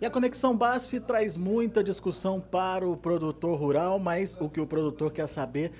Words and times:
E 0.00 0.06
a 0.06 0.10
Conexão 0.10 0.56
BASF 0.56 0.98
traz 1.00 1.36
muita 1.36 1.84
discussão 1.84 2.40
para 2.40 2.88
o 2.88 2.96
produtor 2.96 3.58
rural, 3.58 3.98
mas 3.98 4.34
o 4.40 4.48
que 4.48 4.58
o 4.58 4.66
produtor 4.66 5.12
quer 5.12 5.28
saber 5.28 5.72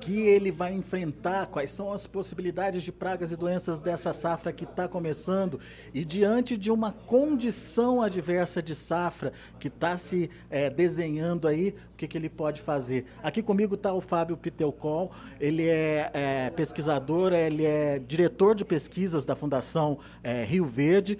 que 0.00 0.22
ele 0.22 0.50
vai 0.50 0.72
enfrentar, 0.72 1.46
quais 1.46 1.70
são 1.70 1.92
as 1.92 2.08
possibilidades 2.08 2.82
de 2.82 2.90
pragas 2.90 3.30
e 3.30 3.36
doenças 3.36 3.80
dessa 3.80 4.12
safra 4.12 4.52
que 4.52 4.64
está 4.64 4.88
começando 4.88 5.60
e 5.94 6.04
diante 6.04 6.56
de 6.56 6.72
uma 6.72 6.90
condição 6.90 8.02
adversa 8.02 8.60
de 8.60 8.74
safra 8.74 9.32
que 9.60 9.68
está 9.68 9.96
se 9.96 10.28
é, 10.50 10.68
desenhando 10.68 11.46
aí, 11.46 11.74
o 11.92 11.96
que, 11.96 12.08
que, 12.08 12.18
ele 12.18 12.28
pode 12.28 12.60
fazer? 12.60 13.04
Aqui 13.22 13.42
comigo 13.42 13.76
está 13.76 13.92
o 13.92 14.00
Fábio 14.00 14.36
Pitelcol, 14.36 15.12
ele 15.38 15.68
é, 15.68 16.10
é, 16.14 16.50
pesquisador, 16.50 17.32
ele 17.32 17.64
é 17.64 18.00
diretor 18.00 18.56
de 18.56 18.64
pesquisas 18.64 19.24
da 19.24 19.36
Fundação 19.36 19.98
é, 20.24 20.42
Rio 20.42 20.64
Verde. 20.64 21.16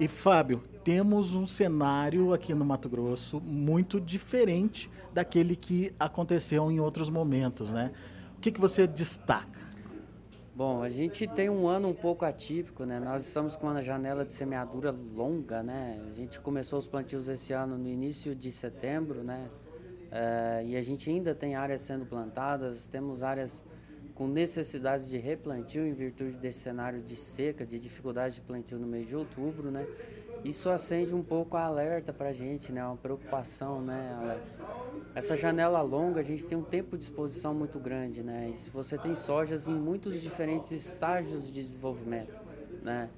E 0.00 0.08
Fábio, 0.08 0.60
temos 0.84 1.34
um 1.34 1.46
cenário 1.46 2.34
aqui 2.34 2.54
no 2.54 2.64
Mato 2.64 2.90
Grosso 2.90 3.40
muito 3.40 3.98
diferente 3.98 4.90
daquele 5.14 5.56
que 5.56 5.94
aconteceu 5.98 6.70
em 6.70 6.78
outros 6.78 7.08
momentos, 7.08 7.72
né? 7.72 7.90
O 8.36 8.40
que, 8.40 8.52
que 8.52 8.60
você 8.60 8.86
destaca? 8.86 9.64
Bom, 10.54 10.82
a 10.82 10.88
gente 10.90 11.26
tem 11.26 11.48
um 11.48 11.66
ano 11.66 11.88
um 11.88 11.94
pouco 11.94 12.26
atípico, 12.26 12.84
né? 12.84 13.00
Nós 13.00 13.26
estamos 13.26 13.56
com 13.56 13.66
uma 13.66 13.82
janela 13.82 14.26
de 14.26 14.32
semeadura 14.32 14.94
longa, 15.14 15.62
né? 15.62 16.00
A 16.08 16.12
gente 16.12 16.38
começou 16.38 16.78
os 16.78 16.86
plantios 16.86 17.28
esse 17.28 17.54
ano 17.54 17.78
no 17.78 17.88
início 17.88 18.36
de 18.36 18.52
setembro, 18.52 19.24
né? 19.24 19.48
É, 20.12 20.62
e 20.66 20.76
a 20.76 20.82
gente 20.82 21.08
ainda 21.08 21.34
tem 21.34 21.56
áreas 21.56 21.80
sendo 21.80 22.04
plantadas, 22.04 22.86
temos 22.86 23.22
áreas 23.22 23.64
com 24.14 24.28
necessidades 24.28 25.08
de 25.08 25.16
replantio 25.16 25.84
em 25.84 25.92
virtude 25.92 26.36
desse 26.36 26.60
cenário 26.60 27.02
de 27.02 27.16
seca, 27.16 27.66
de 27.66 27.80
dificuldade 27.80 28.36
de 28.36 28.40
plantio 28.42 28.78
no 28.78 28.86
mês 28.86 29.08
de 29.08 29.16
outubro, 29.16 29.72
né? 29.72 29.84
Isso 30.44 30.68
acende 30.68 31.14
um 31.14 31.22
pouco 31.22 31.56
a 31.56 31.64
alerta 31.64 32.12
para 32.12 32.28
a 32.28 32.32
gente, 32.32 32.70
né? 32.70 32.84
Uma 32.84 32.98
preocupação, 32.98 33.80
né, 33.80 34.14
Alex? 34.20 34.60
Essa 35.14 35.34
janela 35.34 35.80
longa, 35.80 36.20
a 36.20 36.22
gente 36.22 36.46
tem 36.46 36.56
um 36.58 36.62
tempo 36.62 36.98
de 36.98 37.04
exposição 37.04 37.54
muito 37.54 37.78
grande, 37.78 38.22
né? 38.22 38.50
E 38.52 38.58
se 38.58 38.70
você 38.70 38.98
tem 38.98 39.14
sojas 39.14 39.66
em 39.66 39.74
muitos 39.74 40.20
diferentes 40.20 40.70
estágios 40.70 41.46
de 41.46 41.62
desenvolvimento, 41.62 42.38
né? 42.82 43.08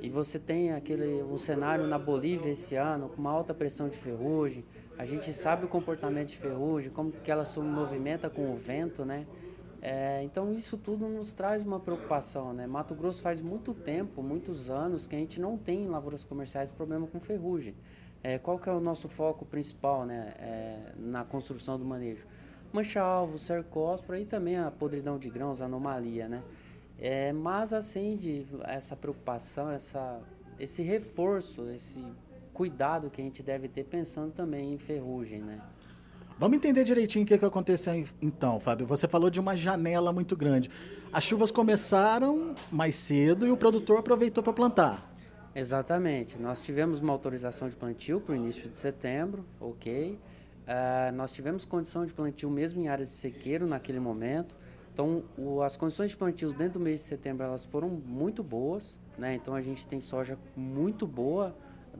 E 0.00 0.08
você 0.08 0.38
tem 0.38 0.72
aquele 0.72 1.22
um 1.22 1.36
cenário 1.36 1.86
na 1.86 1.98
Bolívia 1.98 2.50
esse 2.50 2.74
ano 2.74 3.10
com 3.10 3.20
uma 3.20 3.30
alta 3.30 3.52
pressão 3.52 3.88
de 3.88 3.96
ferrugem. 3.96 4.64
A 4.96 5.04
gente 5.04 5.30
sabe 5.32 5.66
o 5.66 5.68
comportamento 5.68 6.28
de 6.28 6.38
ferrugem, 6.38 6.90
como 6.90 7.12
que 7.12 7.30
ela 7.30 7.44
se 7.44 7.60
movimenta 7.60 8.30
com 8.30 8.50
o 8.50 8.54
vento, 8.54 9.04
né? 9.04 9.26
É, 9.84 10.22
então 10.22 10.52
isso 10.52 10.78
tudo 10.78 11.08
nos 11.08 11.32
traz 11.32 11.64
uma 11.64 11.80
preocupação, 11.80 12.52
né? 12.52 12.68
Mato 12.68 12.94
Grosso 12.94 13.20
faz 13.20 13.42
muito 13.42 13.74
tempo, 13.74 14.22
muitos 14.22 14.70
anos 14.70 15.08
que 15.08 15.16
a 15.16 15.18
gente 15.18 15.40
não 15.40 15.58
tem 15.58 15.86
em 15.86 15.88
lavouras 15.88 16.22
comerciais 16.22 16.70
problema 16.70 17.08
com 17.08 17.18
ferrugem. 17.18 17.74
É, 18.22 18.38
qual 18.38 18.60
que 18.60 18.68
é 18.68 18.72
o 18.72 18.78
nosso 18.78 19.08
foco 19.08 19.44
principal, 19.44 20.06
né? 20.06 20.34
É, 20.38 20.92
na 20.96 21.24
construção 21.24 21.76
do 21.76 21.84
manejo? 21.84 22.24
Mancha-alvo, 22.72 23.36
cercóspora 23.36 24.20
e 24.20 24.24
também 24.24 24.56
a 24.56 24.70
podridão 24.70 25.18
de 25.18 25.28
grãos, 25.28 25.60
a 25.60 25.64
anomalia, 25.64 26.28
né? 26.28 26.44
É, 26.96 27.32
mas 27.32 27.72
acende 27.72 28.46
essa 28.62 28.94
preocupação, 28.94 29.68
essa, 29.68 30.20
esse 30.60 30.80
reforço, 30.82 31.68
esse 31.70 32.06
cuidado 32.54 33.10
que 33.10 33.20
a 33.20 33.24
gente 33.24 33.42
deve 33.42 33.66
ter 33.66 33.82
pensando 33.82 34.32
também 34.32 34.72
em 34.72 34.78
ferrugem, 34.78 35.42
né? 35.42 35.60
Vamos 36.38 36.56
entender 36.56 36.84
direitinho 36.84 37.24
o 37.24 37.28
que, 37.28 37.38
que 37.38 37.44
aconteceu 37.44 38.04
então, 38.20 38.58
Fábio. 38.58 38.86
Você 38.86 39.06
falou 39.06 39.30
de 39.30 39.38
uma 39.38 39.56
janela 39.56 40.12
muito 40.12 40.36
grande. 40.36 40.70
As 41.12 41.24
chuvas 41.24 41.50
começaram 41.50 42.54
mais 42.70 42.96
cedo 42.96 43.46
e 43.46 43.50
o 43.50 43.56
produtor 43.56 43.98
aproveitou 43.98 44.42
para 44.42 44.52
plantar. 44.52 45.12
Exatamente. 45.54 46.38
Nós 46.38 46.60
tivemos 46.60 47.00
uma 47.00 47.12
autorização 47.12 47.68
de 47.68 47.76
plantio 47.76 48.20
para 48.20 48.32
o 48.32 48.36
início 48.36 48.68
de 48.68 48.76
setembro, 48.76 49.44
ok. 49.60 50.18
Uh, 50.62 51.12
nós 51.14 51.32
tivemos 51.32 51.64
condição 51.64 52.06
de 52.06 52.12
plantio 52.12 52.50
mesmo 52.50 52.80
em 52.80 52.88
áreas 52.88 53.08
de 53.08 53.16
sequeiro 53.16 53.66
naquele 53.66 54.00
momento. 54.00 54.56
Então, 54.92 55.24
o, 55.36 55.62
as 55.62 55.76
condições 55.76 56.10
de 56.10 56.16
plantio 56.16 56.52
dentro 56.52 56.78
do 56.78 56.80
mês 56.80 57.00
de 57.00 57.06
setembro 57.06 57.44
elas 57.44 57.64
foram 57.64 57.88
muito 57.88 58.42
boas, 58.42 59.00
né? 59.18 59.34
Então 59.34 59.54
a 59.54 59.60
gente 59.60 59.86
tem 59.86 60.00
soja 60.00 60.38
muito 60.56 61.06
boa 61.06 61.54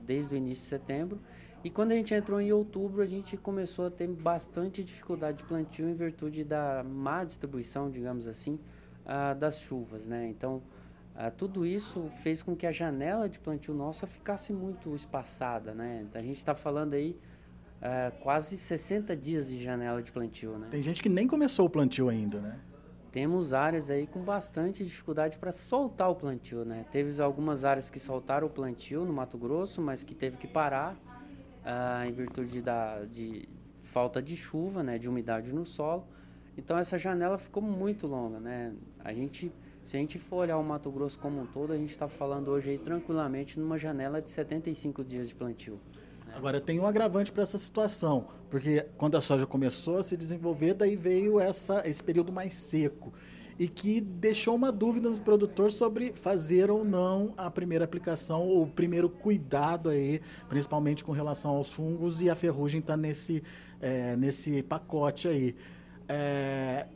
desde 0.05 0.35
o 0.35 0.37
início 0.37 0.65
de 0.65 0.69
setembro. 0.69 1.21
E 1.65 1.71
quando 1.71 1.93
a 1.93 1.95
gente 1.95 2.13
entrou 2.13 2.41
em 2.41 2.51
outubro, 2.51 3.03
a 3.03 3.07
gente 3.07 3.37
começou 3.37 3.87
a 3.87 3.91
ter 3.91 4.09
bastante 4.09 4.83
dificuldade 4.83 5.39
de 5.39 5.45
plantio 5.45 5.89
em 5.89 5.95
virtude 5.95 6.43
da 6.43 6.83
má 6.83 7.23
distribuição, 7.23 7.89
digamos 7.89 8.27
assim, 8.27 8.59
uh, 9.07 9.39
das 9.39 9.61
chuvas, 9.61 10.09
né? 10.09 10.27
Então, 10.27 10.61
uh, 11.15 11.31
tudo 11.37 11.65
isso 11.65 12.09
fez 12.23 12.43
com 12.43 12.57
que 12.57 12.67
a 12.67 12.73
janela 12.73 13.29
de 13.29 13.39
plantio 13.39 13.75
nossa 13.75 14.09
ficasse 14.09 14.53
muito 14.53 14.93
espaçada, 14.93 15.73
né? 15.73 16.05
A 16.15 16.21
gente 16.21 16.37
está 16.37 16.53
falando 16.53 16.95
aí 16.95 17.17
uh, 17.79 18.19
quase 18.19 18.59
60 18.59 19.17
dias 19.17 19.49
de 19.49 19.63
janela 19.63 20.03
de 20.03 20.11
plantio, 20.11 20.59
né? 20.59 20.67
Tem 20.69 20.83
gente 20.83 21.01
que 21.01 21.09
nem 21.09 21.29
começou 21.29 21.67
o 21.67 21.71
plantio 21.71 22.09
ainda, 22.09 22.41
né? 22.41 22.59
Temos 23.13 23.53
áreas 23.53 23.89
aí 23.89 24.09
com 24.09 24.21
bastante 24.21 24.83
dificuldade 24.83 25.39
para 25.39 25.53
soltar 25.53 26.11
o 26.11 26.17
plantio, 26.17 26.65
né? 26.65 26.87
Teve 26.91 27.23
algumas 27.23 27.63
áreas 27.63 27.89
que 27.89 28.01
soltaram 28.01 28.49
o 28.49 28.51
plantio 28.51 29.05
no 29.05 29.13
Mato 29.13 29.39
Grosso, 29.39 29.81
mas 29.81 30.03
que 30.03 30.15
teve 30.15 30.39
que 30.39 30.49
parar 30.49 30.97
ah, 31.65 32.07
em 32.07 32.13
virtude 32.13 32.61
da, 32.63 33.05
de 33.05 33.49
falta 33.83 34.23
de 34.23 34.37
chuva, 34.37 34.83
né, 34.83 34.99
de 34.99 35.09
umidade 35.09 35.53
no 35.55 35.67
solo. 35.67 36.07
Então 36.57 36.77
essa 36.77 36.99
janela 36.99 37.39
ficou 37.39 37.63
muito 37.63 38.07
longa, 38.07 38.39
né? 38.39 38.73
A 39.03 39.13
gente, 39.13 39.51
se 39.83 39.97
a 39.97 40.01
gente 40.01 40.19
for 40.19 40.37
olhar 40.37 40.59
o 40.59 40.65
Mato 40.65 40.91
Grosso 40.91 41.19
como 41.19 41.41
um 41.41 41.47
todo, 41.47 41.73
a 41.73 41.77
gente 41.77 41.91
está 41.91 42.09
falando 42.09 42.49
hoje 42.49 42.71
aí 42.71 42.79
tranquilamente 42.79 43.59
numa 43.59 43.79
janela 43.79 44.21
de 44.21 44.31
75 44.31 45.03
dias 45.03 45.29
de 45.29 45.35
plantio. 45.35 45.81
Né? 46.27 46.35
Agora 46.37 46.61
tem 46.61 46.79
um 46.79 46.87
agravante 46.87 47.33
para 47.33 47.43
essa 47.43 47.57
situação, 47.57 48.29
porque 48.51 48.87
quando 48.99 49.17
a 49.17 49.21
soja 49.21 49.47
começou 49.47 49.99
a 49.99 50.03
se 50.03 50.17
desenvolver, 50.17 50.75
daí 50.75 50.95
veio 50.95 51.41
essa, 51.41 51.83
esse 51.89 52.03
período 52.03 52.31
mais 52.31 52.55
seco 52.55 53.13
e 53.59 53.69
que 53.69 54.01
deixou 54.01 54.55
uma 54.55 54.73
dúvida 54.73 55.11
no 55.11 55.21
produtor 55.21 55.71
sobre 55.71 56.13
fazer 56.15 56.71
ou 56.71 56.85
não 56.85 57.35
a 57.37 57.51
primeira 57.51 57.85
aplicação 57.85 58.43
ou 58.43 58.63
o 58.63 58.67
primeiro 58.67 59.09
cuidado 59.09 59.89
aí, 59.89 60.21
principalmente 60.49 61.05
com 61.05 61.13
relação 61.13 61.53
aos 61.53 61.73
fungos 61.73 62.21
e 62.23 62.31
a 62.31 62.35
ferrugem 62.35 62.81
está 62.81 62.97
nesse, 62.97 63.43
é, 63.81 64.17
nesse 64.17 64.63
pacote 64.63 65.29
aí. 65.29 65.55
É, 66.09 66.87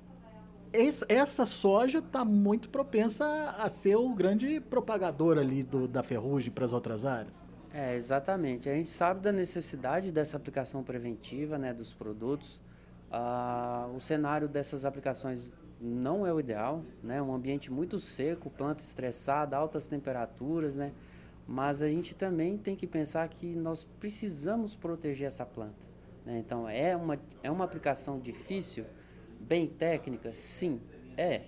essa 1.08 1.46
soja 1.46 1.98
está 1.98 2.24
muito 2.24 2.68
propensa 2.68 3.24
a 3.58 3.68
ser 3.68 3.96
o 3.96 4.14
grande 4.14 4.60
propagador 4.60 5.38
ali 5.38 5.62
do, 5.62 5.88
da 5.88 6.02
ferrugem 6.02 6.52
para 6.52 6.64
as 6.64 6.72
outras 6.72 7.06
áreas. 7.06 7.46
É, 7.72 7.94
exatamente. 7.94 8.68
A 8.68 8.74
gente 8.74 8.88
sabe 8.88 9.20
da 9.20 9.32
necessidade 9.32 10.12
dessa 10.12 10.36
aplicação 10.36 10.82
preventiva 10.82 11.58
né, 11.58 11.72
dos 11.72 11.92
produtos. 11.92 12.60
Ah, 13.10 13.88
o 13.94 14.00
cenário 14.00 14.48
dessas 14.48 14.84
aplicações 14.84 15.50
não 15.80 16.26
é 16.26 16.32
o 16.32 16.40
ideal, 16.40 16.82
né? 17.02 17.20
Um 17.20 17.34
ambiente 17.34 17.70
muito 17.70 18.00
seco, 18.00 18.50
planta 18.50 18.82
estressada, 18.82 19.56
altas 19.56 19.86
temperaturas, 19.86 20.76
né? 20.76 20.92
Mas 21.46 21.82
a 21.82 21.88
gente 21.88 22.14
também 22.14 22.58
tem 22.58 22.74
que 22.74 22.86
pensar 22.86 23.28
que 23.28 23.54
nós 23.54 23.84
precisamos 24.00 24.74
proteger 24.74 25.28
essa 25.28 25.46
planta. 25.46 25.86
Né? 26.24 26.38
Então, 26.38 26.68
é 26.68 26.96
uma, 26.96 27.20
é 27.42 27.50
uma 27.50 27.64
aplicação 27.64 28.18
difícil, 28.18 28.84
bem 29.38 29.68
técnica? 29.68 30.32
Sim, 30.32 30.80
é. 31.16 31.42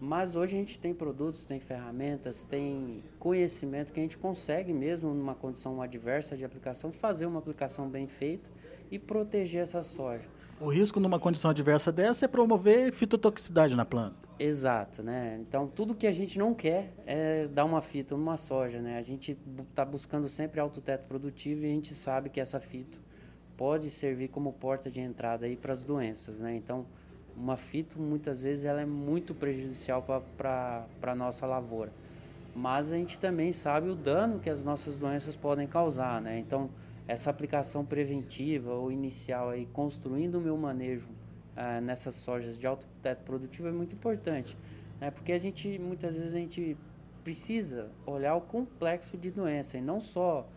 Mas 0.00 0.36
hoje 0.36 0.56
a 0.56 0.58
gente 0.58 0.78
tem 0.78 0.94
produtos, 0.94 1.44
tem 1.44 1.60
ferramentas, 1.60 2.44
tem 2.44 3.04
conhecimento 3.18 3.92
que 3.92 4.00
a 4.00 4.02
gente 4.02 4.16
consegue 4.16 4.72
mesmo 4.72 5.12
numa 5.12 5.34
condição 5.34 5.82
adversa 5.82 6.36
de 6.36 6.44
aplicação 6.44 6.90
fazer 6.90 7.26
uma 7.26 7.38
aplicação 7.38 7.88
bem 7.88 8.06
feita 8.06 8.48
e 8.90 8.98
proteger 8.98 9.62
essa 9.62 9.82
soja. 9.82 10.24
O 10.60 10.68
risco 10.68 11.00
numa 11.00 11.18
condição 11.18 11.50
adversa 11.50 11.90
dessa 11.90 12.26
é 12.26 12.28
promover 12.28 12.92
fitotoxicidade 12.92 13.74
na 13.74 13.86
planta. 13.86 14.28
Exato, 14.38 15.02
né? 15.02 15.38
Então 15.40 15.66
tudo 15.66 15.94
que 15.94 16.06
a 16.06 16.12
gente 16.12 16.38
não 16.38 16.52
quer 16.52 16.92
é 17.06 17.48
dar 17.48 17.64
uma 17.64 17.80
fito 17.80 18.14
numa 18.14 18.36
soja, 18.36 18.78
né? 18.78 18.98
A 18.98 19.02
gente 19.02 19.38
está 19.70 19.86
buscando 19.86 20.28
sempre 20.28 20.60
alto 20.60 20.82
teto 20.82 21.06
produtivo 21.08 21.62
e 21.62 21.64
a 21.64 21.74
gente 21.74 21.94
sabe 21.94 22.28
que 22.28 22.38
essa 22.38 22.60
fito 22.60 23.00
pode 23.56 23.88
servir 23.88 24.28
como 24.28 24.52
porta 24.52 24.90
de 24.90 25.00
entrada 25.00 25.46
aí 25.46 25.56
para 25.56 25.72
as 25.72 25.82
doenças, 25.82 26.40
né? 26.40 26.54
Então 26.54 26.84
uma 27.34 27.56
fito 27.56 27.98
muitas 27.98 28.42
vezes 28.42 28.66
ela 28.66 28.82
é 28.82 28.86
muito 28.86 29.34
prejudicial 29.34 30.04
para 30.36 30.84
a 31.00 31.14
nossa 31.14 31.46
lavoura, 31.46 31.90
mas 32.54 32.92
a 32.92 32.96
gente 32.96 33.18
também 33.18 33.50
sabe 33.50 33.88
o 33.88 33.94
dano 33.94 34.38
que 34.38 34.50
as 34.50 34.62
nossas 34.62 34.98
doenças 34.98 35.34
podem 35.34 35.66
causar, 35.66 36.20
né? 36.20 36.38
Então 36.38 36.68
essa 37.06 37.30
aplicação 37.30 37.84
preventiva 37.84 38.72
ou 38.72 38.90
inicial 38.92 39.50
aí, 39.50 39.66
construindo 39.66 40.36
o 40.36 40.40
meu 40.40 40.56
manejo 40.56 41.10
ah, 41.56 41.80
nessas 41.80 42.14
sojas 42.14 42.58
de 42.58 42.66
alto 42.66 42.86
teto 43.02 43.24
produtivo 43.24 43.68
é 43.68 43.72
muito 43.72 43.94
importante, 43.94 44.56
né? 45.00 45.10
porque 45.10 45.32
a 45.32 45.38
gente, 45.38 45.78
muitas 45.78 46.14
vezes 46.16 46.32
a 46.32 46.38
gente 46.38 46.76
precisa 47.24 47.90
olhar 48.06 48.34
o 48.34 48.40
complexo 48.40 49.16
de 49.18 49.30
doença 49.30 49.76
e 49.76 49.80
não 49.80 50.00
só 50.00 50.48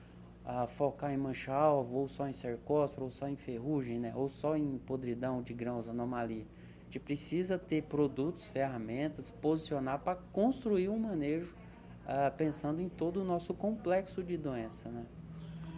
ah, 0.45 0.68
focar 0.68 1.12
em 1.12 1.18
mancha-alvo, 1.18 1.98
ou 1.98 2.07
só 2.07 2.28
em 2.28 2.34
cercóspora, 2.34 3.04
ou 3.04 3.10
só 3.10 3.28
em 3.28 3.36
ferrugem, 3.36 4.00
né? 4.00 4.13
ou 4.16 4.30
só 4.30 4.56
em 4.56 4.78
podridão 4.78 5.42
de 5.42 5.54
grãos, 5.54 5.88
anomalia. 5.88 6.46
A 6.81 6.84
gente 6.86 7.00
precisa 7.00 7.57
ter 7.57 7.84
produtos, 7.84 8.46
ferramentas, 8.46 9.31
posicionar 9.31 10.00
para 10.00 10.16
construir 10.31 10.89
um 10.89 11.00
manejo 11.00 11.56
ah, 12.06 12.31
pensando 12.36 12.81
em 12.81 12.89
todo 12.89 13.22
o 13.22 13.24
nosso 13.24 13.54
complexo 13.54 14.22
de 14.22 14.38
doença, 14.38 14.89
né? 14.89 15.06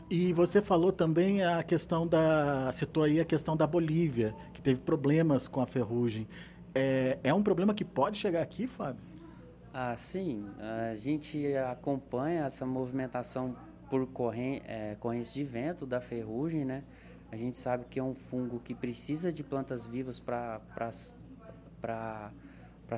E 0.10 0.32
você 0.34 0.62
falou 0.62 0.92
também 0.92 1.44
a 1.44 1.64
questão 1.64 2.06
da. 2.06 2.72
citou 2.72 3.04
aí 3.04 3.20
a 3.20 3.26
questão 3.26 3.58
da 3.58 3.66
Bolívia, 3.66 4.36
que 4.54 4.62
teve 4.62 4.80
problemas 4.80 5.48
com 5.48 5.62
a 5.62 5.66
ferrugem. 5.66 6.28
É, 6.76 7.18
é 7.24 7.34
um 7.34 7.42
problema 7.42 7.74
que 7.74 7.84
pode 7.84 8.18
chegar 8.18 8.42
aqui, 8.42 8.68
Fábio? 8.68 9.02
Ah, 9.74 9.96
sim. 9.98 10.46
A 10.92 10.96
gente 10.96 11.56
acompanha 11.58 12.46
essa 12.46 12.66
movimentação 12.66 13.56
por 13.90 14.06
corrente, 14.08 14.64
é, 14.68 14.96
correntes 15.00 15.34
de 15.34 15.44
vento 15.44 15.86
da 15.86 16.00
ferrugem, 16.00 16.64
né? 16.64 16.84
A 17.32 17.36
gente 17.36 17.58
sabe 17.58 17.86
que 17.90 18.00
é 18.00 18.04
um 18.04 18.14
fungo 18.14 18.60
que 18.60 18.76
precisa 18.76 19.34
de 19.34 19.44
plantas 19.44 19.86
vivas 19.86 20.20
para 20.20 20.62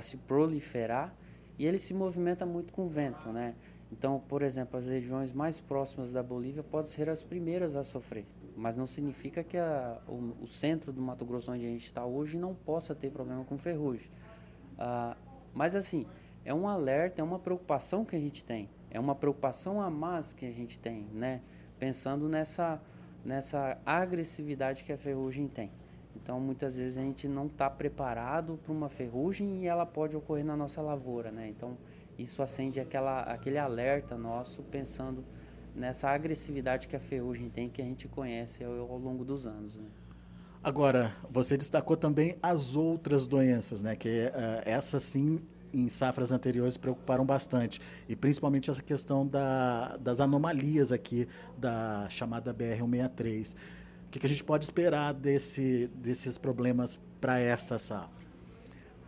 se 0.01 0.17
proliferar 0.17 1.13
e 1.57 1.65
ele 1.65 1.79
se 1.79 1.93
movimenta 1.93 2.45
muito 2.45 2.73
com 2.73 2.85
vento, 2.85 3.29
né? 3.29 3.55
Então, 3.91 4.21
por 4.27 4.41
exemplo, 4.41 4.77
as 4.77 4.87
regiões 4.87 5.33
mais 5.33 5.59
próximas 5.59 6.11
da 6.11 6.21
Bolívia 6.21 6.61
podem 6.63 6.89
ser 6.89 7.09
as 7.09 7.23
primeiras 7.23 7.75
a 7.75 7.83
sofrer, 7.83 8.25
mas 8.55 8.75
não 8.75 8.85
significa 8.85 9.43
que 9.43 9.57
a, 9.57 10.01
o, 10.07 10.33
o, 10.41 10.47
centro 10.47 10.91
do 10.91 11.01
Mato 11.01 11.25
Grosso, 11.25 11.51
onde 11.51 11.65
a 11.65 11.69
gente 11.69 11.85
está 11.85 12.05
hoje, 12.05 12.37
não 12.37 12.53
possa 12.53 12.93
ter 12.93 13.09
problema 13.11 13.45
com 13.45 13.57
ferrugem. 13.57 14.11
Ah, 14.77 15.15
mas, 15.53 15.73
assim, 15.73 16.05
é 16.43 16.53
um 16.53 16.67
alerta, 16.67 17.21
é 17.21 17.23
uma 17.23 17.39
preocupação 17.39 18.03
que 18.03 18.15
a 18.15 18.19
gente 18.19 18.43
tem, 18.43 18.69
é 18.91 18.99
uma 18.99 19.15
preocupação 19.15 19.81
a 19.81 19.89
mais 19.89 20.33
que 20.33 20.45
a 20.45 20.51
gente 20.51 20.77
tem, 20.77 21.05
né? 21.13 21.41
Pensando 21.79 22.27
nessa, 22.27 22.81
nessa 23.23 23.77
agressividade 23.85 24.83
que 24.83 24.91
a 24.91 24.97
ferrugem 24.97 25.47
tem. 25.47 25.71
Então, 26.15 26.39
muitas 26.39 26.75
vezes 26.75 26.97
a 26.97 27.01
gente 27.01 27.27
não 27.27 27.45
está 27.45 27.69
preparado 27.69 28.59
para 28.63 28.73
uma 28.73 28.89
ferrugem 28.89 29.63
e 29.63 29.67
ela 29.67 29.85
pode 29.85 30.17
ocorrer 30.17 30.43
na 30.43 30.57
nossa 30.57 30.81
lavoura, 30.81 31.31
né? 31.31 31.47
Então, 31.47 31.77
isso 32.17 32.41
acende 32.41 32.79
aquela, 32.79 33.21
aquele 33.21 33.57
alerta 33.57 34.17
nosso 34.17 34.63
pensando 34.63 35.23
nessa 35.75 36.09
agressividade 36.09 36.87
que 36.87 36.95
a 36.95 36.99
ferrugem 36.99 37.49
tem, 37.49 37.69
que 37.69 37.81
a 37.81 37.85
gente 37.85 38.07
conhece 38.07 38.63
ao, 38.63 38.73
ao 38.91 38.97
longo 38.97 39.23
dos 39.23 39.45
anos. 39.45 39.77
Né? 39.77 39.85
Agora, 40.63 41.15
você 41.29 41.55
destacou 41.55 41.95
também 41.95 42.35
as 42.41 42.75
outras 42.75 43.25
doenças, 43.25 43.83
né? 43.83 43.95
Que 43.95 44.25
uh, 44.25 44.61
essas 44.65 45.03
sim 45.03 45.39
em 45.73 45.87
safras 45.89 46.31
anteriores 46.31 46.77
preocuparam 46.77 47.25
bastante 47.25 47.79
e 48.07 48.15
principalmente 48.15 48.71
essa 48.71 48.81
questão 48.81 49.27
da, 49.27 49.97
das 49.97 50.19
anomalias 50.19 50.91
aqui 50.91 51.27
da 51.57 52.07
chamada 52.09 52.53
BR-163. 52.53 53.53
O 53.53 54.09
que, 54.09 54.19
que, 54.19 54.25
a 54.25 54.29
gente 54.29 54.43
pode 54.43 54.63
esperar 54.63 55.13
desse, 55.13 55.89
desses 55.95 56.37
problemas 56.37 56.99
para 57.19 57.39
essa 57.39 57.77
safra? 57.77 58.16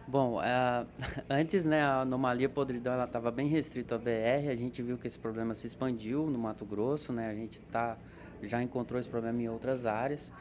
Bom, 0.10 0.40
uh, 0.40 0.88
antes, 1.30 1.68
né, 1.68 1.84
a 1.84 2.02
anomalia 2.02 2.50
podridão 2.50 2.94
ela 2.94 3.04
estava 3.04 3.30
bem 3.30 3.48
restrita 3.48 3.94
à 3.94 3.98
BR. 4.00 4.50
A 4.50 4.56
gente 4.56 4.82
viu 4.82 4.98
que 4.98 5.06
esse 5.06 5.20
problema 5.20 5.54
se 5.54 5.68
expandiu 5.68 6.26
no 6.26 6.40
Mato 6.40 6.66
Grosso, 6.66 7.14
né? 7.14 7.30
A 7.30 7.36
gente 7.36 7.62
tá, 7.62 7.96
já 8.42 8.60
encontrou 8.60 9.00
esse 9.00 9.08
problema 9.08 9.40
em 9.40 9.48
outras 9.48 9.86
áreas. 9.86 10.34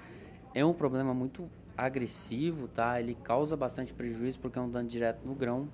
É 0.55 0.65
um 0.65 0.73
problema 0.73 1.12
muito 1.12 1.50
agressivo, 1.76 2.67
tá? 2.67 2.99
Ele 2.99 3.15
causa 3.15 3.59
bastante 3.59 3.93
prejuízo 3.93 4.41
porque 4.41 4.59
é 4.59 4.62
um 4.62 4.70
dano 4.70 4.88
direto 4.88 5.20
no 5.26 5.35
grão. 5.35 5.69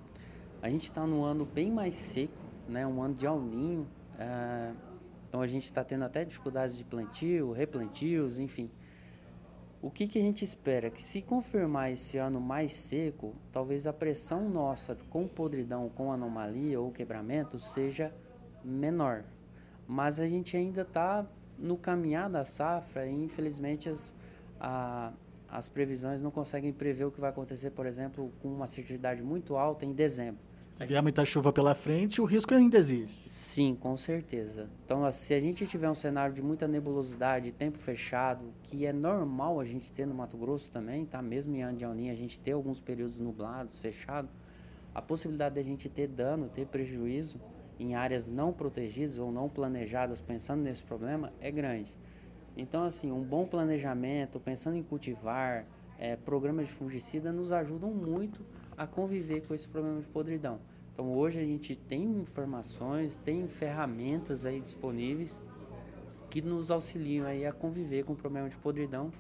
A 0.61 0.69
gente 0.69 0.83
está 0.83 1.07
num 1.07 1.23
ano 1.25 1.45
bem 1.45 1.71
mais 1.71 1.95
seco, 1.95 2.43
né? 2.69 2.85
Um 2.85 3.01
ano 3.01 3.15
de 3.15 3.29
alninho. 3.29 3.87
Uh, 4.17 4.75
então 5.29 5.41
a 5.41 5.47
gente 5.47 5.67
está 5.67 5.85
tendo 5.85 6.05
até 6.05 6.25
dificuldades 6.25 6.77
de 6.77 6.85
plantio, 6.85 7.53
replantios, 7.53 8.41
enfim. 8.41 8.69
O 9.85 9.91
que, 9.91 10.07
que 10.07 10.19
a 10.19 10.23
gente 10.23 10.43
espera? 10.43 10.89
Que 10.89 11.03
se 11.03 11.21
confirmar 11.21 11.93
esse 11.93 12.17
ano 12.17 12.41
mais 12.41 12.75
seco, 12.89 13.35
talvez 13.53 13.87
a 13.87 13.93
pressão 13.93 14.49
nossa 14.49 14.97
com 15.11 15.29
podridão, 15.29 15.91
com 15.91 16.11
anomalia 16.11 16.81
ou 16.81 16.91
quebramento 16.91 17.59
seja 17.59 18.11
menor. 18.65 19.25
Mas 19.87 20.19
a 20.19 20.27
gente 20.27 20.57
ainda 20.57 20.81
está 20.81 21.27
no 21.59 21.77
caminhar 21.77 22.31
da 22.31 22.47
safra 22.47 23.07
e 23.07 23.13
infelizmente 23.13 23.91
as, 23.91 24.15
a, 24.59 25.13
as 25.51 25.69
previsões 25.69 26.23
não 26.23 26.31
conseguem 26.31 26.73
prever 26.73 27.05
o 27.05 27.11
que 27.11 27.21
vai 27.21 27.29
acontecer, 27.29 27.69
por 27.73 27.85
exemplo, 27.85 28.33
com 28.41 28.49
uma 28.49 28.65
assertividade 28.65 29.23
muito 29.23 29.55
alta 29.55 29.85
em 29.85 29.93
dezembro. 29.93 30.41
Se 30.75 30.85
vier 30.85 31.01
muita 31.01 31.25
chuva 31.25 31.53
pela 31.53 31.73
frente, 31.73 32.21
o 32.21 32.25
risco 32.25 32.53
ainda 32.53 32.77
existe. 32.77 33.31
Sim, 33.31 33.77
com 33.77 33.97
certeza. 33.97 34.69
Então, 34.85 35.09
se 35.13 35.33
a 35.33 35.39
gente 35.39 35.65
tiver 35.69 35.89
um 35.89 35.95
cenário 35.95 36.35
de 36.35 36.43
muita 36.43 36.67
nebulosidade, 36.67 37.53
tempo 37.53 37.79
fechado, 37.79 38.53
que 38.61 38.85
é 38.85 38.93
normal 38.93 39.61
a 39.61 39.65
gente 39.65 39.93
ter 39.93 40.05
no 40.05 40.17
Mato 40.17 40.37
Grosso 40.37 40.73
também, 40.73 41.07
tá? 41.07 41.23
Mesmo 41.23 41.55
em 41.55 41.63
Andiaulinha, 41.63 42.11
a 42.11 42.17
gente 42.17 42.41
ter 42.41 42.51
alguns 42.51 42.81
períodos 42.81 43.21
nublados, 43.21 43.79
fechados, 43.79 44.33
a 44.93 45.01
possibilidade 45.01 45.55
de 45.55 45.61
a 45.61 45.63
gente 45.63 45.89
ter 45.89 46.09
dano, 46.09 46.49
ter 46.49 46.67
prejuízo 46.67 47.41
em 47.79 47.95
áreas 47.95 48.29
não 48.29 48.53
protegidas 48.53 49.17
ou 49.17 49.31
não 49.31 49.49
planejadas, 49.49 50.21
pensando 50.21 50.65
nesse 50.65 50.83
problema, 50.83 51.33
é 51.41 51.53
grande. 51.53 51.95
Então, 52.57 52.83
assim, 52.83 53.13
um 53.13 53.23
bom 53.23 53.47
planejamento, 53.47 54.41
pensando 54.41 54.77
em 54.77 54.83
cultivar, 54.83 55.67
é, 56.01 56.17
programas 56.17 56.67
de 56.67 56.73
fungicida 56.73 57.31
nos 57.31 57.53
ajudam 57.53 57.93
muito 57.93 58.45
a 58.77 58.87
conviver 58.87 59.47
com 59.47 59.55
esse 59.55 59.69
problema 59.69 60.01
de 60.01 60.09
podridão. 60.09 60.59
Então 60.93 61.13
hoje 61.13 61.41
a 61.41 61.45
gente 61.45 61.75
tem 61.75 62.05
informações, 62.21 63.17
tem 63.17 63.49
ferramentas 63.49 64.45
aí 64.45 64.61
disponíveis 64.61 65.45
que 66.31 66.43
nos 66.43 66.71
auxiliam 66.71 67.27
aí 67.27 67.47
a 67.47 67.53
conviver 67.53 68.05
com 68.05 68.13
o 68.13 68.17
problema 68.17 68.49
de 68.49 68.57
podridão, 68.57 69.11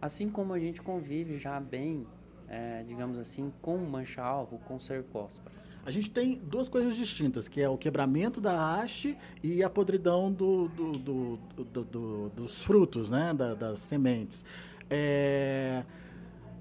assim 0.00 0.28
como 0.28 0.52
a 0.52 0.58
gente 0.58 0.82
convive 0.82 1.38
já 1.38 1.60
bem, 1.60 2.06
é, 2.48 2.82
digamos 2.82 3.18
assim, 3.18 3.52
com 3.62 3.76
mancha-alvo, 3.78 4.58
com 4.60 4.78
cercóspora. 4.78 5.54
A 5.84 5.92
gente 5.92 6.10
tem 6.10 6.40
duas 6.42 6.68
coisas 6.68 6.96
distintas, 6.96 7.46
que 7.46 7.60
é 7.60 7.68
o 7.68 7.78
quebramento 7.78 8.40
da 8.40 8.74
haste 8.74 9.16
e 9.40 9.62
a 9.62 9.70
podridão 9.70 10.32
do, 10.32 10.66
do, 10.66 11.38
do, 11.84 12.28
dos 12.30 12.64
frutos, 12.64 13.08
né, 13.08 13.32
da, 13.32 13.54
das 13.54 13.78
sementes. 13.78 14.44
É... 14.90 15.84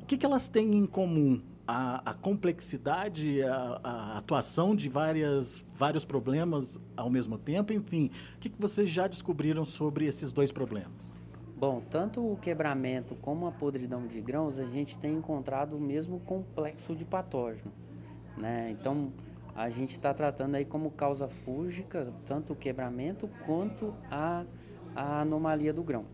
O 0.04 0.06
que, 0.06 0.18
que 0.18 0.26
elas 0.28 0.48
têm 0.48 0.76
em 0.76 0.86
comum? 0.86 1.42
A, 1.68 2.12
a 2.12 2.14
complexidade, 2.14 3.42
a, 3.44 3.80
a, 3.84 4.18
atuação 4.18 4.76
de 4.76 4.90
várias, 4.90 5.66
vários 5.74 6.06
problemas 6.06 6.80
ao 6.96 7.10
mesmo 7.10 7.38
tempo? 7.38 7.74
Enfim, 7.74 8.12
o 8.36 8.40
que, 8.40 8.50
que 8.50 8.62
vocês 8.62 8.90
já 8.90 9.08
descobriram 9.08 9.66
sobre 9.66 10.06
esses 10.06 10.32
dois 10.32 10.52
problemas? 10.52 11.16
Bom, 11.58 11.82
tanto 11.90 12.22
o 12.22 12.36
quebramento 12.36 13.16
como 13.16 13.48
a 13.48 13.52
podridão 13.52 14.06
de 14.06 14.20
grãos, 14.20 14.60
a 14.60 14.66
gente 14.66 14.98
tem 14.98 15.16
encontrado 15.16 15.78
o 15.78 15.80
mesmo 15.80 16.20
complexo 16.20 16.96
de 16.96 17.06
patógeno. 17.06 17.72
Né? 18.38 18.70
Então, 18.72 19.12
a 19.56 19.70
gente 19.70 19.92
está 19.92 20.14
tratando 20.14 20.56
aí 20.56 20.66
como 20.66 20.92
causa 20.92 21.30
fúngica, 21.30 22.14
tanto 22.26 22.52
o 22.52 22.56
quebramento 22.56 23.30
quanto 23.46 23.94
a, 24.12 24.44
a 24.94 25.22
anomalia 25.22 25.72
do 25.72 25.82
grão. 25.82 26.06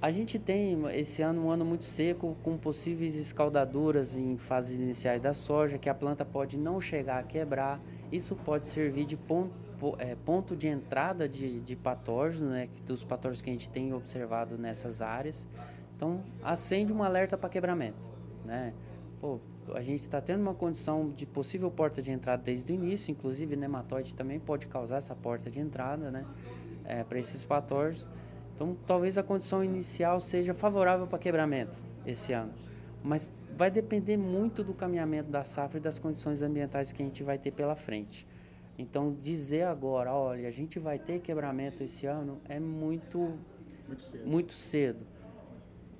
A 0.00 0.12
gente 0.12 0.38
tem 0.38 0.78
esse 0.96 1.22
ano 1.22 1.46
um 1.46 1.50
ano 1.50 1.64
muito 1.64 1.84
seco, 1.84 2.36
com 2.44 2.56
possíveis 2.56 3.16
escaldaduras 3.16 4.16
em 4.16 4.36
fases 4.36 4.78
iniciais 4.78 5.20
da 5.20 5.32
soja, 5.32 5.76
que 5.76 5.88
a 5.88 5.94
planta 5.94 6.24
pode 6.24 6.56
não 6.56 6.80
chegar 6.80 7.18
a 7.18 7.22
quebrar. 7.24 7.80
Isso 8.12 8.36
pode 8.36 8.68
servir 8.68 9.04
de 9.04 9.16
ponto, 9.16 9.52
é, 9.98 10.14
ponto 10.14 10.54
de 10.54 10.68
entrada 10.68 11.28
de, 11.28 11.60
de 11.60 11.74
patógenos, 11.74 12.48
né, 12.48 12.68
dos 12.86 13.02
patógenos 13.02 13.42
que 13.42 13.50
a 13.50 13.52
gente 13.52 13.68
tem 13.68 13.92
observado 13.92 14.56
nessas 14.56 15.02
áreas. 15.02 15.48
Então, 15.96 16.22
acende 16.44 16.92
um 16.92 17.02
alerta 17.02 17.36
para 17.36 17.48
quebramento. 17.48 18.06
Né? 18.44 18.72
Pô, 19.20 19.40
a 19.74 19.80
gente 19.80 20.02
está 20.02 20.20
tendo 20.20 20.42
uma 20.42 20.54
condição 20.54 21.10
de 21.10 21.26
possível 21.26 21.72
porta 21.72 22.00
de 22.00 22.12
entrada 22.12 22.40
desde 22.40 22.72
o 22.72 22.74
início, 22.76 23.10
inclusive 23.10 23.56
nematóide 23.56 24.14
também 24.14 24.38
pode 24.38 24.68
causar 24.68 24.98
essa 24.98 25.16
porta 25.16 25.50
de 25.50 25.58
entrada 25.58 26.08
né, 26.08 26.24
é, 26.84 27.02
para 27.02 27.18
esses 27.18 27.44
patógenos. 27.44 28.06
Então, 28.58 28.76
talvez 28.88 29.16
a 29.16 29.22
condição 29.22 29.62
inicial 29.62 30.18
seja 30.18 30.52
favorável 30.52 31.06
para 31.06 31.16
quebramento 31.16 31.80
esse 32.04 32.32
ano, 32.32 32.52
mas 33.04 33.30
vai 33.56 33.70
depender 33.70 34.16
muito 34.16 34.64
do 34.64 34.74
caminhamento 34.74 35.30
da 35.30 35.44
safra 35.44 35.78
e 35.78 35.80
das 35.80 36.00
condições 36.00 36.42
ambientais 36.42 36.90
que 36.90 37.00
a 37.00 37.04
gente 37.04 37.22
vai 37.22 37.38
ter 37.38 37.52
pela 37.52 37.76
frente. 37.76 38.26
Então, 38.76 39.16
dizer 39.22 39.62
agora, 39.62 40.12
olha, 40.12 40.48
a 40.48 40.50
gente 40.50 40.80
vai 40.80 40.98
ter 40.98 41.20
quebramento 41.20 41.84
esse 41.84 42.04
ano 42.04 42.40
é 42.48 42.58
muito, 42.58 43.38
muito 43.86 44.02
cedo. 44.02 44.26
Muito 44.26 44.52
cedo. 44.52 45.06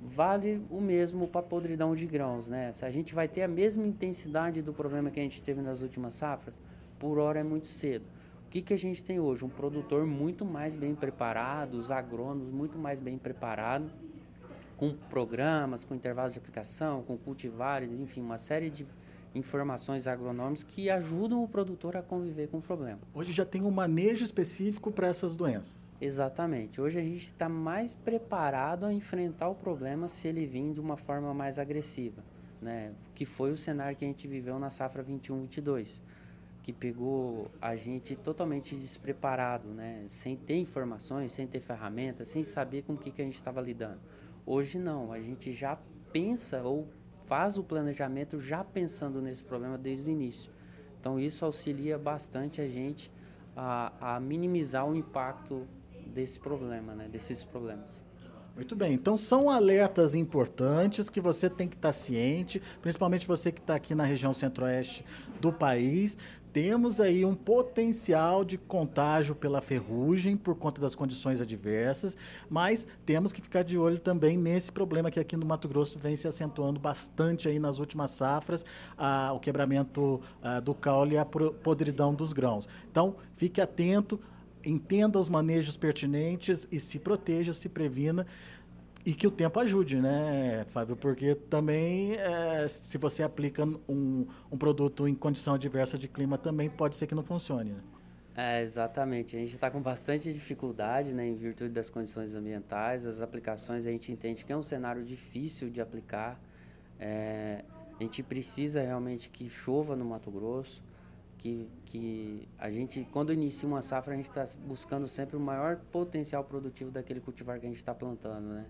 Vale 0.01 0.61
o 0.69 0.81
mesmo 0.81 1.29
para 1.29 1.43
podridão 1.43 1.95
de 1.95 2.09
grãos, 2.09 2.49
né? 2.49 2.73
Se 2.73 2.85
a 2.85 2.91
gente 2.91 3.15
vai 3.15 3.29
ter 3.29 3.43
a 3.43 3.49
mesma 3.49 3.87
intensidade 3.87 4.63
do 4.63 4.73
problema 4.73 5.13
que 5.13 5.21
a 5.21 5.23
gente 5.23 5.41
teve 5.41 5.63
nas 5.63 5.81
últimas 5.81 6.15
safras, 6.15 6.61
por 6.99 7.19
hora 7.19 7.39
é 7.39 7.45
muito 7.45 7.69
cedo. 7.69 8.05
O 8.49 8.51
que, 8.51 8.63
que 8.63 8.73
a 8.73 8.79
gente 8.79 9.05
tem 9.05 9.21
hoje? 9.21 9.45
Um 9.45 9.49
produtor 9.51 10.07
muito 10.07 10.43
mais 10.43 10.75
bem 10.75 10.95
preparado, 10.95 11.75
os 11.75 11.91
agrônomos 11.91 12.51
muito 12.51 12.79
mais 12.79 12.99
bem 12.99 13.19
preparados, 13.19 13.93
com 14.75 14.95
programas, 15.11 15.85
com 15.85 15.95
intervalos 15.95 16.33
de 16.33 16.39
aplicação, 16.39 17.03
com 17.03 17.19
cultivares, 17.19 17.93
enfim, 17.93 18.23
uma 18.23 18.39
série 18.39 18.71
de 18.71 18.87
informações 19.35 20.07
agronômicas 20.07 20.63
que 20.63 20.89
ajudam 20.89 21.45
o 21.45 21.47
produtor 21.47 21.95
a 21.95 22.03
conviver 22.03 22.49
com 22.49 22.57
o 22.57 22.63
problema. 22.63 23.01
Hoje 23.13 23.35
já 23.35 23.45
tem 23.45 23.61
um 23.61 23.71
manejo 23.71 24.25
específico 24.25 24.91
para 24.91 25.09
essas 25.09 25.37
doenças. 25.37 25.77
Exatamente. 26.01 26.81
Hoje 26.81 26.99
a 26.99 27.03
gente 27.03 27.25
está 27.25 27.51
mais 27.51 27.95
preparado 27.95 28.87
a 28.87 28.93
enfrentar 28.95 29.51
o 29.51 29.55
problema 29.55 30.09
se 30.09 30.27
ele 30.27 30.47
vir 30.47 30.73
de 30.73 30.81
uma 30.81 30.97
forma 30.97 31.35
mais 31.35 31.59
agressiva, 31.59 32.25
né? 32.63 32.95
Que 33.15 33.27
foi 33.27 33.51
o 33.51 33.59
cenário 33.59 33.95
que 33.95 34.07
a 34.07 34.09
gente 34.09 34.27
viveu 34.27 34.59
na 34.59 34.71
safra 34.71 35.05
21/22 35.05 36.03
que 36.69 36.73
pegou 36.75 37.51
a 37.63 37.75
gente 37.75 38.15
totalmente 38.15 38.77
despreparado, 38.77 39.69
né? 39.69 40.05
Sem 40.07 40.37
ter 40.37 40.57
informações, 40.57 41.33
sem 41.33 41.47
ter 41.47 41.61
ferramentas, 41.61 42.29
sem 42.29 42.45
saber 42.45 42.83
com 42.83 42.93
o 42.93 42.99
que, 42.99 43.11
que 43.11 43.23
a 43.23 43.25
gente 43.25 43.37
estava 43.37 43.59
lidando. 43.59 43.99
Hoje 44.45 44.79
não, 44.79 45.11
a 45.11 45.19
gente 45.19 45.51
já 45.51 45.79
pensa 46.13 46.63
ou 46.63 46.87
faz 47.25 47.57
o 47.57 47.65
planejamento 47.65 48.39
já 48.39 48.63
pensando 48.63 49.23
nesse 49.23 49.43
problema 49.43 49.79
desde 49.79 50.11
o 50.11 50.13
início. 50.13 50.53
Então 51.01 51.19
isso 51.19 51.43
auxilia 51.43 51.97
bastante 51.97 52.61
a 52.61 52.69
gente 52.69 53.11
a, 53.57 54.17
a 54.17 54.21
minimizar 54.21 54.87
o 54.87 54.95
impacto 54.95 55.67
desse 56.07 56.39
problema, 56.39 56.95
né? 56.95 57.09
Desses 57.09 57.43
problemas. 57.45 58.05
Muito 58.59 58.75
bem, 58.75 58.93
então 58.93 59.17
são 59.17 59.49
alertas 59.49 60.17
importantes 60.17 61.09
que 61.09 61.21
você 61.21 61.49
tem 61.49 61.69
que 61.69 61.77
estar 61.77 61.93
ciente, 61.93 62.61
principalmente 62.83 63.25
você 63.25 63.53
que 63.53 63.61
está 63.61 63.77
aqui 63.77 63.95
na 63.95 64.03
região 64.03 64.35
centro-oeste 64.35 65.05
do 65.41 65.53
país. 65.53 66.19
Temos 66.53 67.01
aí 67.01 67.25
um 67.25 67.37
potencial 67.37 68.45
de 68.45 68.59
contágio 68.59 69.37
pela 69.37 69.61
ferrugem 69.61 70.37
por 70.37 70.57
conta 70.57 70.81
das 70.81 70.97
condições 70.97 71.41
adversas, 71.41 72.17
mas 72.51 72.85
temos 73.07 73.33
que 73.33 73.41
ficar 73.41 73.63
de 73.63 73.79
olho 73.79 74.01
também 74.01 74.37
nesse 74.37 74.73
problema 74.73 75.09
que 75.09 75.21
aqui 75.21 75.37
no 75.37 75.47
Mato 75.47 75.69
Grosso 75.69 75.97
vem 75.97 76.17
se 76.17 76.27
acentuando 76.27 76.81
bastante 76.81 77.47
aí 77.47 77.61
nas 77.61 77.79
últimas 77.79 78.11
safras, 78.11 78.65
ah, 78.97 79.31
o 79.33 79.39
quebramento 79.39 80.21
ah, 80.43 80.59
do 80.59 80.75
caule 80.75 81.15
e 81.15 81.19
a 81.19 81.25
podridão 81.25 82.13
dos 82.13 82.33
grãos. 82.33 82.69
Então, 82.91 83.15
fique 83.37 83.61
atento 83.61 84.19
entenda 84.69 85.19
os 85.19 85.29
manejos 85.29 85.77
pertinentes 85.77 86.69
e 86.71 86.79
se 86.81 86.99
proteja, 86.99 87.53
se 87.53 87.69
previna 87.69 88.27
e 89.05 89.15
que 89.15 89.27
o 89.27 89.31
tempo 89.31 89.59
ajude, 89.61 89.97
né, 90.01 90.65
Fábio? 90.69 90.97
Porque 90.97 91.35
também, 91.35 92.13
é, 92.17 92.69
se 92.69 92.99
você 92.99 93.23
aplica 93.23 93.65
um, 93.65 94.27
um, 94.53 94.59
produto 94.59 95.09
em 95.09 95.15
condição 95.15 95.55
adversa 95.55 95.97
de 95.97 96.09
clima, 96.09 96.37
também 96.37 96.69
pode 96.69 96.95
ser 96.97 97.07
que 97.07 97.15
não 97.15 97.23
funcione. 97.23 97.73
Né? 97.73 97.81
É, 98.37 98.63
exatamente. 98.63 99.35
A 99.35 99.39
gente 99.39 99.55
está 99.55 99.71
com 99.71 99.81
bastante 99.81 100.33
dificuldade, 100.33 101.15
né, 101.15 101.27
em 101.27 101.35
virtude 101.35 101.71
das 101.71 101.89
condições 101.89 102.35
ambientais. 102.35 103.07
As 103.07 103.23
aplicações 103.23 103.87
a 103.87 103.91
gente 103.91 104.13
entende 104.13 104.45
que 104.45 104.53
é 104.53 104.57
um 104.57 104.63
cenário 104.63 105.03
difícil 105.03 105.71
de 105.71 105.81
aplicar. 105.81 106.39
É, 107.01 107.65
a 107.99 108.03
gente 108.03 108.23
precisa 108.23 108.83
realmente 108.83 109.31
que 109.31 109.49
chova 109.49 109.97
no 109.97 110.05
Mato 110.05 110.31
Grosso 110.31 110.83
que, 111.39 111.69
que 111.85 112.49
a 112.59 112.71
gente, 112.71 113.07
quando 113.13 113.33
inicia 113.33 113.67
uma 113.67 113.81
safra, 113.81 114.13
a 114.13 114.17
gente 114.17 114.29
está 114.29 114.45
buscando 114.67 115.07
sempre 115.07 115.37
o 115.37 115.41
maior 115.41 115.77
potencial 115.93 116.45
produtivo 116.45 116.91
daquele 116.91 117.21
cultivar 117.21 117.59
que 117.59 117.67
a 117.67 117.69
gente 117.69 117.79
está 117.79 117.95
plantando, 117.95 118.49
né? 118.49 118.67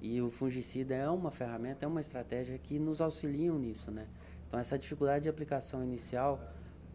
E 0.00 0.20
o 0.20 0.30
fungicida 0.30 0.94
é 0.94 1.08
uma 1.08 1.30
ferramenta, 1.30 1.84
é 1.84 1.88
uma 1.88 2.00
estratégia 2.00 2.56
que 2.58 2.78
nos 2.78 3.00
auxiliam 3.00 3.58
nisso, 3.58 3.90
né? 3.90 4.06
Então, 4.46 4.60
essa 4.60 4.78
dificuldade 4.78 5.24
de 5.24 5.28
aplicação 5.28 5.82
inicial 5.82 6.40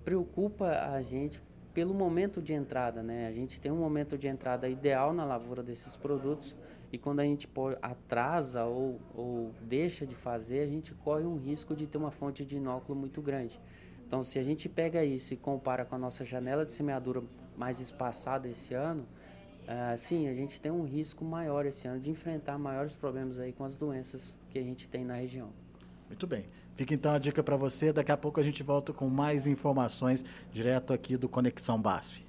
preocupa 0.04 0.68
a 0.68 1.02
gente 1.02 1.42
pelo 1.74 1.94
momento 1.94 2.42
de 2.42 2.54
entrada, 2.54 3.04
né? 3.04 3.28
A 3.28 3.32
gente 3.32 3.60
tem 3.60 3.72
um 3.72 3.78
momento 3.78 4.18
de 4.18 4.28
entrada 4.28 4.70
ideal 4.70 5.14
na 5.14 5.26
lavoura 5.26 5.62
desses 5.62 5.98
produtos 5.98 6.56
e 6.92 6.98
quando 6.98 7.20
a 7.20 7.24
gente 7.24 7.50
atrasa 7.82 8.64
ou, 8.64 9.00
ou 9.14 9.52
deixa 9.62 10.06
de 10.06 10.16
fazer, 10.16 10.62
a 10.62 10.68
gente 10.68 10.94
corre 10.94 11.26
um 11.26 11.36
risco 11.36 11.76
de 11.76 11.86
ter 11.86 11.98
uma 11.98 12.12
fonte 12.12 12.46
de 12.46 12.56
inóculo 12.58 12.98
muito 12.98 13.22
grande. 13.22 13.60
Então, 14.08 14.22
se 14.22 14.38
a 14.38 14.44
gente 14.44 14.70
pega 14.70 15.04
isso 15.04 15.34
e 15.34 15.38
compara 15.38 15.84
com 15.84 15.96
a 15.96 15.98
nossa 15.98 16.24
janela 16.24 16.66
de 16.66 16.72
semeadura 16.72 17.24
mais 17.58 17.80
espaçada 17.80 18.48
esse 18.48 18.74
ano, 18.74 19.04
uh, 19.64 19.98
sim, 19.98 20.28
a 20.28 20.34
gente 20.34 20.62
tem 20.62 20.72
um 20.72 20.84
risco 20.84 21.26
maior 21.26 21.66
esse 21.66 21.88
ano 21.88 22.00
de 22.00 22.12
enfrentar 22.12 22.58
maiores 22.58 22.94
problemas 22.94 23.40
aí 23.40 23.52
com 23.52 23.64
as 23.64 23.76
doenças 23.76 24.38
que 24.50 24.60
a 24.60 24.62
gente 24.62 24.88
tem 24.88 25.04
na 25.04 25.16
região. 25.16 25.50
Muito 26.08 26.28
bem. 26.28 26.46
Fica 26.76 26.94
então 26.94 27.14
a 27.14 27.18
dica 27.18 27.42
para 27.42 27.56
você. 27.56 27.92
Daqui 27.92 28.12
a 28.12 28.18
pouco 28.18 28.40
a 28.40 28.44
gente 28.44 28.62
volta 28.62 28.94
com 28.94 29.10
mais 29.10 29.48
informações 29.48 30.24
direto 30.52 30.94
aqui 30.94 31.18
do 31.18 31.28
Conexão 31.28 31.82
BASF. 31.82 32.24